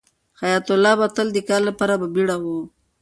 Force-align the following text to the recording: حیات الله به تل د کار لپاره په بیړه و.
حیات 0.41 0.67
الله 0.75 0.93
به 0.99 1.07
تل 1.15 1.27
د 1.33 1.37
کار 1.49 1.61
لپاره 1.69 1.93
په 2.01 2.07
بیړه 2.13 2.35
و. 2.41 2.45